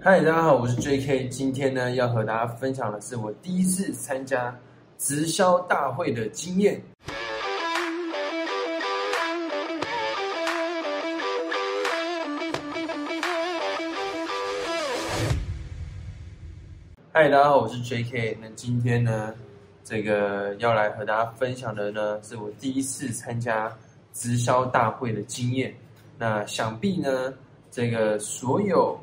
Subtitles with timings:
[0.00, 1.28] 嗨，大家好，我是 J.K.
[1.28, 4.56] 今天呢，要和大家分享的是我第一次参加
[4.96, 6.80] 直销大会的经验。
[17.12, 18.38] 嗨，大家好，我是 J.K.
[18.40, 19.34] 那今天呢，
[19.82, 23.76] 这个要来和大家分享的呢，是我第一次参加
[24.12, 25.74] 直销大会的经验。
[26.16, 27.34] 那想必呢，
[27.68, 28.96] 这个所有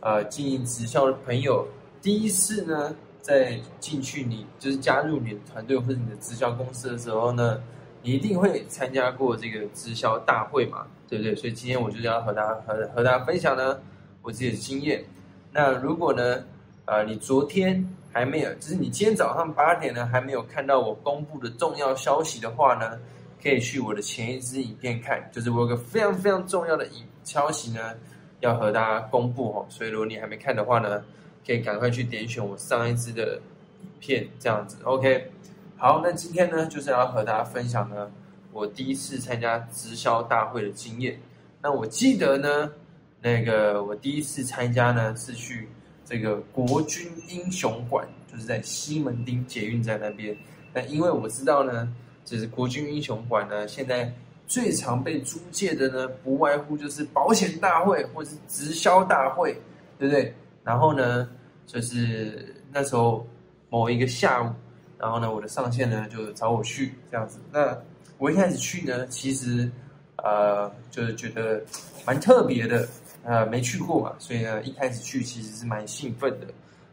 [0.00, 1.66] 呃经营直销的朋友，
[2.00, 7.60] 第一次呢，在进去你就是加入你的团队或者你的直销公司的时候呢，
[8.02, 11.34] 你一定会参加过这个直销大会嘛，对不对？
[11.34, 13.78] 所以今天我就要和大家和和大家分享呢
[14.22, 15.04] 我自己的经验。
[15.52, 16.44] 那如果呢，
[16.84, 22.98] 呃，你昨天还没有，就是你今天早上八点呢还没有看到我公布的重要消息的话呢，
[23.42, 27.94] 可以去我的前一支影片看，就是我有个非常非常重要的影消息呢。
[28.40, 31.04] 要和大家公布哦，所以如果你还没看的话呢，
[31.46, 33.40] 可以赶快去点选我上一支的
[33.82, 35.30] 影片，这样子，OK。
[35.76, 38.10] 好，那今天呢，就是要和大家分享呢，
[38.52, 41.20] 我第一次参加直销大会的经验。
[41.62, 42.72] 那我记得呢，
[43.20, 45.68] 那个我第一次参加呢是去
[46.04, 50.36] 这个国军英雄馆，就是在西门町捷运站那边。
[50.72, 51.92] 那因为我知道呢，
[52.24, 54.12] 就是国军英雄馆呢，现在。
[54.48, 59.52] 最常被租借的呢，不外乎就是保险大会或是直销大会，
[59.98, 60.34] 对不对？
[60.64, 61.28] 然后呢，
[61.66, 63.26] 就是那时候
[63.68, 64.50] 某一个下午，
[64.98, 67.38] 然后呢，我的上线呢就找我去这样子。
[67.52, 67.76] 那
[68.16, 69.70] 我一开始去呢，其实
[70.16, 71.62] 呃就是觉得
[72.06, 72.88] 蛮特别的，
[73.24, 76.46] 呃没去过嘛，所以呢一开始去其实是蛮兴奋的。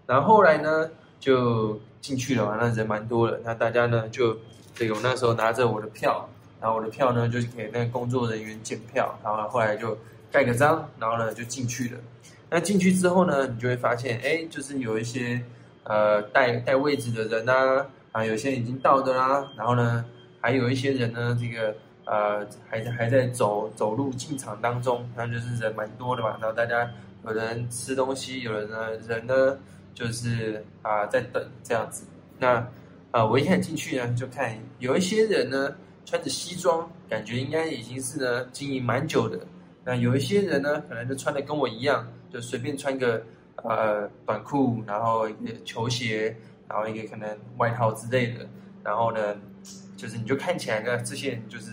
[0.06, 0.90] 然后后来呢
[1.22, 4.38] 就进去了嘛，那人蛮多的，那大家呢就
[4.76, 6.30] 这个我那时候拿着我的票。
[6.66, 9.96] 然后我的票呢，就是给那个工作人员检票，然后后来就
[10.32, 12.00] 盖个章，然后呢就进去了。
[12.50, 15.40] 那进去之后呢，你就会发现，哎，就是有一些
[15.84, 20.04] 呃带带位置的人呐，啊，有些已经到的啦，然后呢，
[20.42, 21.76] 还有一些人呢，这个
[22.06, 26.36] 呃还在还在走走路进场当中，那就是人蛮多的嘛。
[26.42, 26.92] 然后大家
[27.28, 29.56] 有人吃东西，有人呢人呢
[29.94, 32.08] 就是啊在等这样子。
[32.40, 32.68] 那
[33.12, 35.72] 啊，我一开始进去呢，就看有一些人呢。
[36.06, 39.40] 穿着西装，感觉应该已经是呢经营蛮久的。
[39.84, 43.22] 那有一些人呢，可能就穿的跟我一样，就随便穿个
[43.58, 46.36] 呃短裤，然后一个球鞋，
[46.70, 47.28] 然后一个可能
[47.58, 48.48] 外套之类的。
[48.84, 49.36] 然后呢，
[49.98, 51.72] 就是你就看起来呢，这些人就是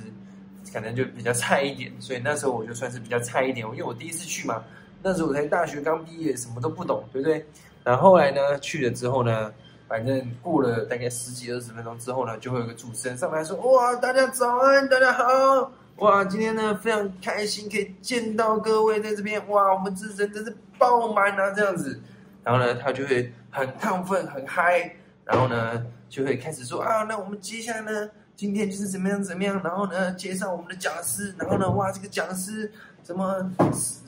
[0.73, 1.93] 可能就比较菜一点。
[2.01, 4.65] 所以那时候我就算是比较菜一点，因为我第一次去嘛，
[5.03, 7.45] 那时候我才大学刚毕业，什么都不懂，对不对？
[7.85, 9.53] 然后后来呢，去了之后呢。
[9.93, 15.71] 反正过了大概十几二十分钟之后呢，就会有个主持人上来说：“哇，大家早安，大家好！
[15.97, 19.47] 哇，今天呢非常开心可以见到各位在这边。
[19.51, 22.01] 哇，我们这人真是爆满啊，这样子。
[22.43, 29.61] 然后呢，他就会很亢奋、很嗨，然后呢就会开始说：啊，那我们接下来呢，今天就是怎么样怎么样？
[29.63, 31.35] 然后呢，介绍我们的讲师。
[31.37, 32.73] 然后呢，哇，这个讲师
[33.05, 33.47] 什么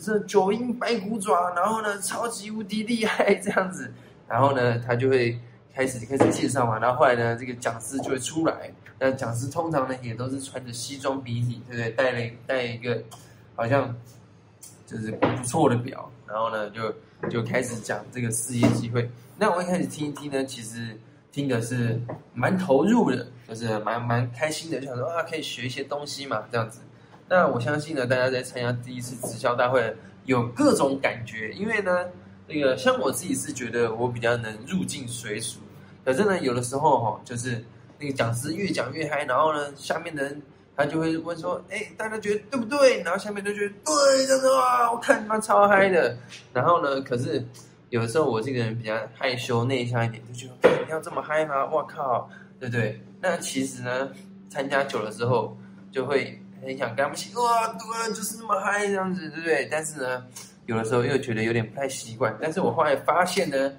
[0.01, 3.93] 这九阴白骨爪，然后呢超级无敌厉害这样子。
[4.27, 5.39] 然后呢，他就会。
[5.75, 8.71] 开始开始介绍嘛，然后后来呢，这个讲师就会出来。
[8.99, 11.91] 那讲师通常呢，也都是穿着西装笔挺，对不对？
[11.91, 13.03] 带了带一个
[13.57, 13.95] 好像
[14.87, 16.95] 就是不错的表，然后呢，就
[17.29, 19.11] 就开始讲这个事业机会。
[19.37, 20.97] 那我一开始听一听呢，其实
[21.33, 22.01] 听的是
[22.33, 26.81] 蛮投入的，就是蛮蛮开心的，就想说啊，可以学一些东西嘛，这样子。
[27.29, 32.07] 那我相信呢，大家在参加第一次直销大会有各种感觉，因为呢。
[32.47, 35.61] 那个像我自己是觉得我比较能入境随俗，
[36.05, 37.65] 可是呢，有的时候哈，就是
[37.99, 40.43] 那个讲师越讲越嗨，然后呢，下面的人
[40.77, 46.17] 他就会问说：“哎，大家觉得对不对？”然后下面都觉得对，真的哇，我看他超嗨的。
[46.53, 47.45] 然后呢，可是
[47.91, 51.65] 有的时候我这个人比较害羞内向一点，就觉得你要这么嗨吗？
[51.67, 52.29] 哇靠，
[52.61, 53.01] 对不对？
[53.21, 54.11] 那其实呢，
[54.51, 55.57] 参加久了之后，
[55.91, 59.69] 就会很想跟他们起哇，对，就是那么嗨这样子，对不对？
[59.71, 60.25] 但是呢。
[60.67, 63.71] 有的时候又觉得有点不太习惯，但是我后来发现呢，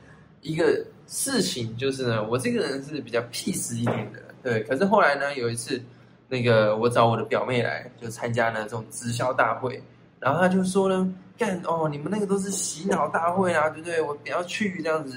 [0.42, 4.64] 一个事情就是呢，我这个人是比较 peace 一点的，对。
[4.64, 5.82] 可是后来呢，有一次，
[6.28, 9.82] 那个我找我的表妹来，就参加呢这种直销大会，
[10.20, 14.02] 然后他就说呢，干哦，你们那个都是洗脑大会啊，对不对？
[14.02, 15.16] 我不要去这样子。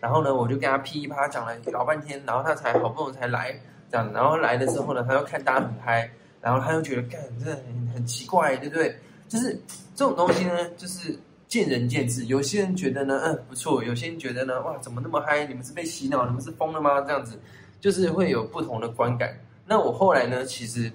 [0.00, 3.52] 然后呢，我就跟他噼里啪啦讲了老半天，然后他才好不容易才来
[3.90, 4.12] 这样。
[4.12, 6.08] 然后来了之后呢，他又看大家很嗨，
[6.40, 8.96] 然后他又觉得干这很很奇怪，对不对？
[9.28, 9.60] 就是
[9.96, 11.18] 这种东西呢，就是
[11.48, 12.24] 见仁见智。
[12.26, 15.44] 有些人觉得呢，嗯，不错；有些人觉得呢，哇，怎么那么嗨？
[15.46, 16.26] 你们是被洗脑？
[16.26, 17.00] 你们是疯了吗？
[17.00, 17.40] 这样子，
[17.80, 19.36] 就是会有不同的观感。
[19.66, 20.92] 那我后来呢，其实，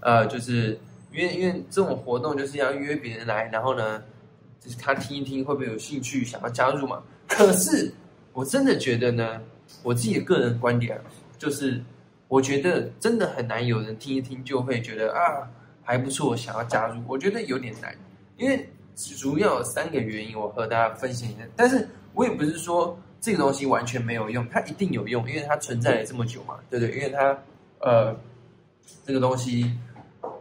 [0.00, 0.76] 呃，就是
[1.12, 4.02] 因为因为这种活动就是要约别人来，然后呢，
[4.58, 7.02] 就是他听一听会不会有兴趣想要加入嘛？
[7.28, 7.92] 可是。
[8.32, 9.40] 我真的觉得呢，
[9.82, 10.98] 我自己的个人观点
[11.36, 11.82] 就是，
[12.28, 15.50] 我觉得真的很难有人听一听就会觉得啊
[15.82, 17.02] 还不错，想要加入。
[17.08, 17.92] 我觉得有点难，
[18.36, 18.70] 因为
[19.16, 21.40] 主要有三个原因，我和大家分享一下。
[21.56, 26.94] 但是我也不是说这个东西完全没有用，它一定有用，因为它存在了这么久嘛，对不对？
[26.96, 27.38] 因为它
[27.80, 28.14] 呃
[29.04, 29.72] 这个东西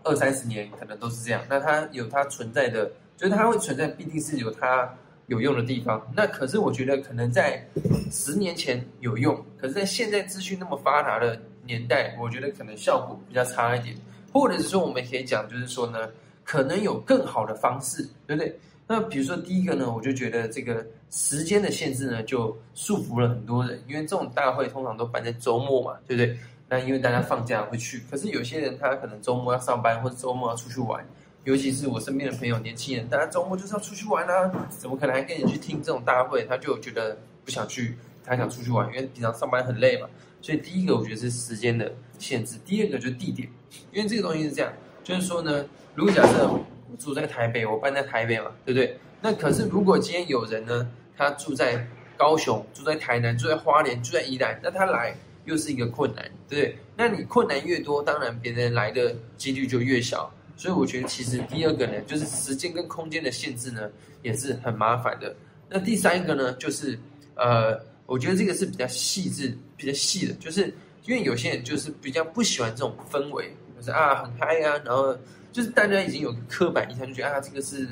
[0.03, 4.93] 二三十年可能都是这样，那它有它存在的，就是它会存在，必定是有它。
[5.29, 7.63] 有用的地方，那可是我觉得可能在
[8.09, 13.95] 十年前有用，可是在现在资讯那么发达的年代，我觉得可能效果比较差一点，
[14.33, 16.09] 或者是说我们可以讲，就是说呢，
[16.49, 18.59] 可能有更好的方式，对不对？
[18.87, 26.35] 那比如说第一个呢，我就觉得这个时间的限制呢，就束缚了很多人，因为这种大会通常都办在周末嘛，对不对？
[26.67, 31.05] 那因为大家放假会去，可是有些人他可能周末要上班，或者周末要出去玩。
[31.43, 36.43] 尤其是我身边的朋友，年轻人，大家周末就是要出去玩啊，怎么可能还跟你去听这种大会？
[36.45, 37.15] 他就觉得
[37.45, 40.09] 不想去，他想出去玩，因为平常上班很累嘛。
[40.41, 43.47] 所以第一个我觉得是时间的限制，第二个就是地点，
[43.91, 44.73] 因为这个东西是这样，
[45.03, 45.65] 就是说呢，
[45.95, 46.65] 如果假设我
[46.97, 48.97] 住在台北，我搬在台北嘛，对不对？
[49.21, 51.85] 那可是如果今天有人呢，他住在
[52.17, 55.15] 高雄、住在台南、住在花莲、住在宜兰，那他来
[55.45, 56.77] 又是一个困难，对不对？
[56.95, 60.31] 那你困难越多，当然别人来的几率就越小。
[60.55, 63.89] 所以我觉得其实第二个呢，就是时间跟空间的限制呢，
[64.21, 65.33] 也是很麻烦的。
[65.69, 66.99] 那第三个呢，就是
[67.35, 70.73] 呃，我觉得这个是比较细致、比较细的，就是
[71.05, 75.17] 因为有些人就是比较不喜欢这种氛围，就是啊很嗨啊，然后
[75.51, 77.87] 就是大家已经有刻板印象，就觉得啊这个是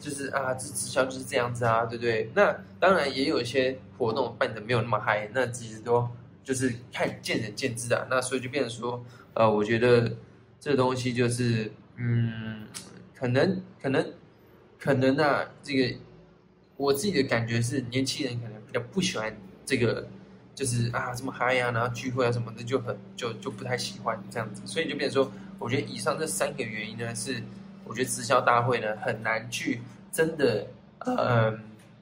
[0.00, 2.30] 就是啊这直销就是这样子啊，对不对？
[2.34, 6.08] 那当然也有一些活动办的没有那么嗨，那其实都
[6.42, 8.06] 就是看见仁见智啊。
[8.08, 9.04] 那所以就变成说，
[9.34, 10.12] 呃，我觉得
[10.60, 11.70] 这东西就是。
[12.00, 12.64] 嗯，
[13.12, 14.12] 可能可能
[14.78, 15.96] 可能啊，这个
[16.76, 19.36] 我自己的感觉是，年轻人可能比较不喜欢
[19.66, 20.06] 这个，
[20.58, 27.40] 就是啊这么嗨呀，然后聚会啊什么的，就很就就不太喜欢这样子，所以就变成说，我觉得以上这三个原因呢，是
[27.84, 30.66] 我觉得直销大会呢很难去真的，
[31.06, 31.60] 嗯，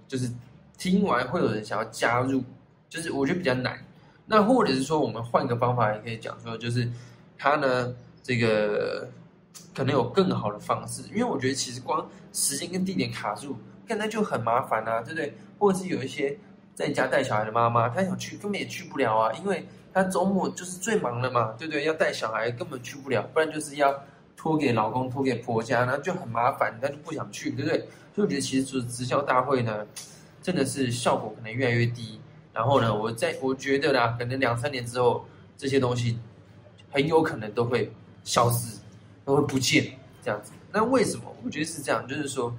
[0.08, 0.30] 就是
[0.78, 2.42] 听完会有人想要加入，
[2.88, 3.78] 就是我觉得比较难。
[4.26, 6.88] 那或者是说，我们换个方法也可以讲说，就是
[7.36, 9.08] 他呢这个。
[9.74, 15.34] 可能有更好的方式，因为我觉得其实光时间跟地点卡住，那就很麻烦啊，对不对？
[15.58, 16.38] 或者是有一些
[16.76, 21.82] 在家带小孩的妈妈，她想去根本也去不了啊，因为她周末就是最忙的嘛，对不对？
[21.84, 23.98] 要带小孩根本去不了，不然就是要
[24.36, 27.78] 托给老公、托给婆家，那就很麻烦，她就不想去，对不对？
[28.14, 29.84] 所以我觉得其实就是直销大会呢，
[30.42, 32.20] 真的是效果可能越来越低。
[32.52, 35.26] 然后呢，我在我觉得啦，可能两三年之后，
[35.56, 36.18] 这些东西
[36.90, 37.90] 很有可能都会
[38.22, 38.76] 消失。
[39.26, 39.84] 都会不见
[40.22, 41.24] 这样子，那为什么？
[41.42, 42.56] 我觉得是这样，就是说，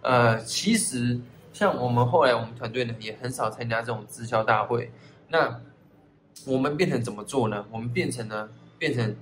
[0.00, 1.20] 呃，其实
[1.56, 4.92] 像我们后来我们团队呢，也很少参加这种直销大会。
[5.30, 5.58] 那
[6.46, 7.64] 我们变成怎么做呢？
[7.70, 9.16] 我们变成呢，变成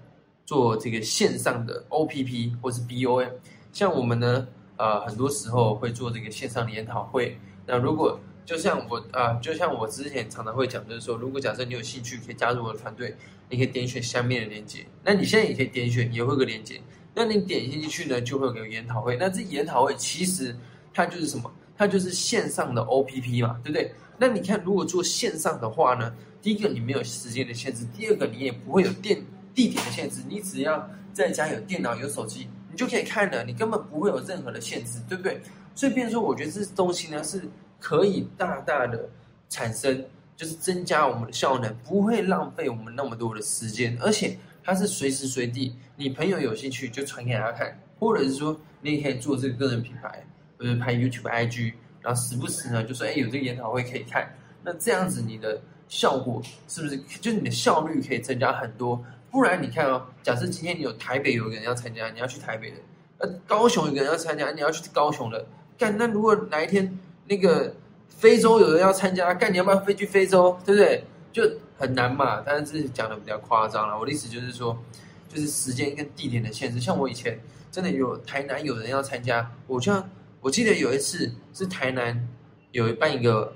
[0.44, 3.30] 做这个线上的 OPP 或是 BOM。
[3.73, 7.38] 像我们呢，呃，很多时候会做这个线上的研讨会。
[7.66, 13.14] 那如果就像我啊，就像我之前常常会讲，就是说，如果假设你有兴趣，可以加入我的团队。
[13.50, 16.80] 你可以点选下面的链接，那你现在也可以点选，也会有个链接。
[17.14, 19.16] 那你点进去呢，就会有个研讨会。
[19.18, 20.56] 那这研讨会其实
[20.94, 21.49] 它就是什么？
[21.76, 23.93] 它就是线上的 OPP 嘛，对不对？
[24.19, 30.21] 那你看，如果做线上的话呢，第一个你没有时间的限制，第二个你也不会有电地点的限制。
[30.28, 35.40] 你只要在家有电脑有手机，你就可以看了，你根本不会有任何的限制，对不对？
[35.75, 37.43] 所以，变说，我觉得这东西呢是
[37.81, 39.09] 可以大大的
[39.49, 40.04] 产生。
[40.37, 50.26] 就是增加我们的效能，不会浪费我们那么多的时间，而且它是随时随地，你朋友有兴趣就传给他看，或者是说你也可以做这个个人品牌，
[50.66, 59.04] 或者拍 YouTube、IG，然后时不时呢就说哎有这个研讨会可以看，那这样子你的效果是不是就是你的效率可以增加很多？
[59.30, 62.76] 不然你看哦，假设今天你有台北有个人要参加，你要去台北的，
[63.18, 65.47] 呃高雄有个人要参加，你要去高雄的，
[65.78, 67.75] 干那如果哪一天那个。
[68.16, 70.56] 非洲有人要参加，干你要不要飞去非洲？
[70.64, 71.04] 对不对？
[71.33, 71.42] 就
[71.76, 72.40] 很难嘛。
[72.47, 73.99] 但是讲的比较夸张了。
[73.99, 74.78] 我的意思就是说，
[75.28, 76.78] 就是时间跟地点的限制。
[76.78, 77.38] 像我以前
[77.73, 80.09] 真的有台南有人要参加，我像
[80.44, 82.28] 我记得有一次是台南
[82.70, 83.50] 有一办一个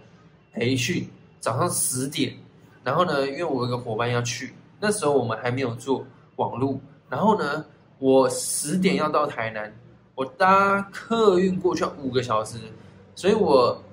[0.55, 1.07] 培训，
[1.39, 2.35] 早上十点，
[2.83, 6.81] 然后呢，因为我有个伙伴要去，那时候我们还没有做网路，
[7.11, 7.63] 然后呢，
[7.99, 9.71] 我十点要到台南，
[10.15, 12.57] 我搭客运过去要五个小时，
[13.15, 13.85] 所以我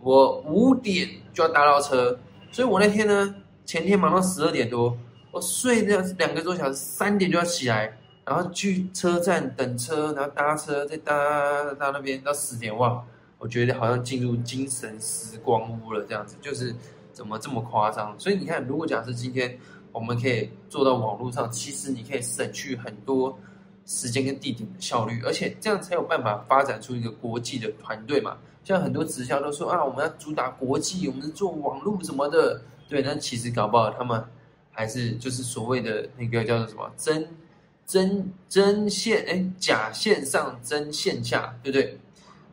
[0.00, 2.16] 我五点就要搭到车，
[2.52, 4.96] 所以我那天呢，前天忙到十二点多，
[5.32, 7.98] 我睡那两个多小时，三点就要起来。
[8.24, 13.04] 然后去车站等车，然后搭车，再搭到那边到十点哇！
[13.38, 16.72] 我觉得好像进入精神时光屋了，这样子就是
[17.12, 18.14] 怎么这么夸张？
[18.16, 19.58] 所以你看，如果假设今天
[19.90, 23.36] 我们可以做到网络上，其实你可以省去很多
[23.84, 28.38] 时间跟地点的效率，而且这样才有办法发展出一个国际的团队嘛。
[28.62, 34.24] 像很多直销都说啊，我们要主打国际，我们是做网络什么的，对，那其实搞不好他们
[34.70, 37.28] 还是就是所谓的那个叫做什么真。
[37.92, 41.98] 真真线哎，假线上真线下，对不对？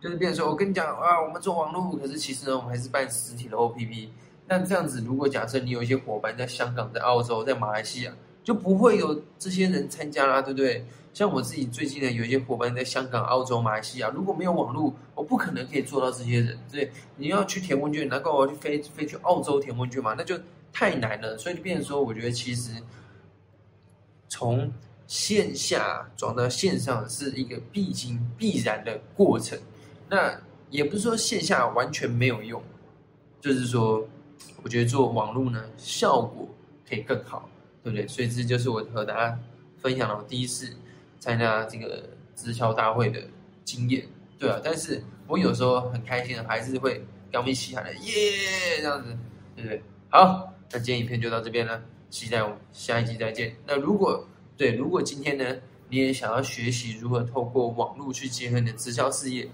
[0.02, 4.10] 就是变成说，我跟你讲啊，我们做网络，可是其实呢，我们还是办实体的 OPP。
[4.50, 8.12] 那这样子，如果假设你有一些伙伴在香港、在澳洲、在马来西亚，
[8.44, 10.86] 就不会有这些人参加啦，对不对？
[11.14, 16.60] 像我自己最近呢，有一些伙伴在香港、澳洲、马来西亚，如果没有网络，我不可能可以做到这些人。
[16.70, 20.38] 对，你要去填问卷，难怪我要去飞飞去澳洲填问卷嘛，那就
[20.74, 21.38] 太难了。
[21.38, 22.72] 所以变成说，我觉得其实
[24.28, 24.70] 从
[25.10, 29.58] 线下转到线上是一个必经必然的过程，
[30.08, 30.40] 那
[30.70, 32.62] 也不是说线下完全没有用，
[33.42, 34.08] 就是说，
[34.62, 36.48] 我觉得做网络呢效果
[36.88, 37.50] 可以更好，
[37.84, 38.08] 对不对？
[38.08, 39.40] 所以这就是我和大家
[39.80, 40.72] 分享了第一次
[41.20, 42.04] 参加这个
[42.36, 43.20] 直销大会的
[43.66, 44.06] 经验，
[44.38, 44.62] 对啊。
[44.64, 49.18] 但是我有时候很开心的，还是会高鸣喜喊的耶这样子，
[49.56, 49.82] 对不对？
[50.10, 53.56] 好，那今天影片就到这边了，期待我们下一集再见。
[53.66, 54.24] 那如果
[54.60, 55.56] 对，如果今天呢，
[55.88, 59.50] 你也想要学习如何透过网络去结合你的直销事业，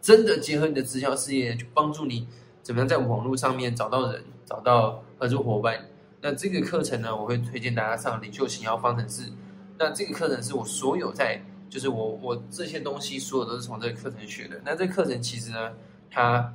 [0.00, 2.26] 真的结合你的直销事业，去帮助你
[2.60, 5.86] 怎么样在网络上面找到人、找到合作伙伴，
[6.20, 9.30] 那这个课程呢，我会推荐大家上领袖行销方程式。
[9.78, 14.60] 那这个课程是我所有在，就是我我这些东西所有都是从这个课程学的。
[14.64, 15.72] 那这个课程其实呢，
[16.10, 16.52] 它，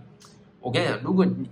[0.59, 1.49] 我跟你讲，如果你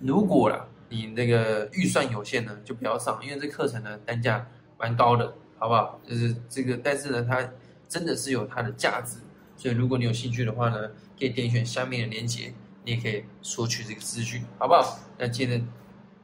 [0.00, 4.44] 如果啦，你那个预算有限呢，就不要上，因为这课程呢单价
[4.76, 5.32] 蛮高的。
[5.62, 6.00] 好不好？
[6.04, 7.48] 就是这个，但是呢，它
[7.88, 9.18] 真的是有它的价值，
[9.56, 12.52] 所以如果你有兴趣的话呢，可以点选下面的链接，
[12.84, 14.98] 你也可以索取这个资讯，好不好？
[15.18, 15.68] 那今天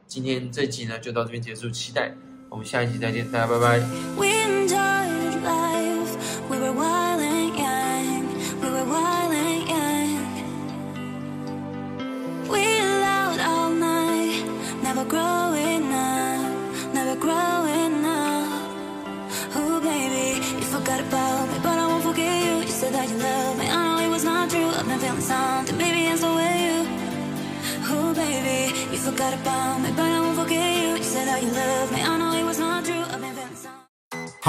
[0.05, 2.11] 今天这集呢就到这边结束，期待
[2.49, 3.79] 我们下一集再见，大家拜拜。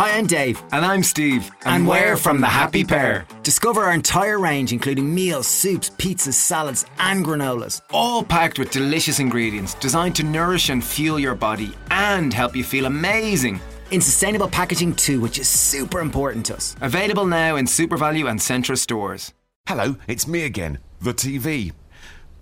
[0.00, 0.62] Hi, I'm Dave.
[0.73, 1.50] And I'm Steve.
[1.66, 3.26] And, and we're from The Happy Pair.
[3.42, 7.83] Discover our entire range, including meals, soups, pizzas, salads, and granolas.
[7.90, 12.64] All packed with delicious ingredients designed to nourish and fuel your body and help you
[12.64, 13.61] feel amazing.
[13.90, 16.76] In sustainable packaging, too, which is super important to us.
[16.80, 19.35] Available now in SuperValu and Centra stores.
[19.66, 21.73] Hello, it's me again, the TV.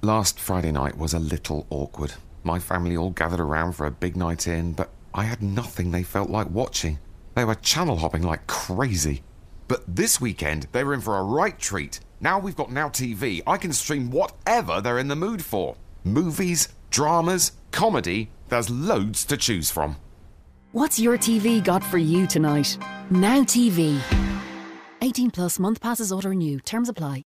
[0.01, 2.15] Last Friday night was a little awkward.
[2.45, 6.05] My family all gathered around for a big night in, but I had nothing they
[6.05, 7.01] felt like watching.
[7.39, 9.23] They were channel hopping like crazy.
[9.69, 12.01] But this weekend, they were in for a right treat.
[12.21, 16.69] Now we've got Now TV, I can stream whatever they're in the mood for movies,
[16.91, 19.99] dramas, comedy, there's loads to choose from.
[20.73, 22.77] What's your TV got for you tonight?
[23.09, 24.01] Now TV.
[25.01, 26.59] 18 plus month passes auto renew.
[26.59, 27.17] Terms apply.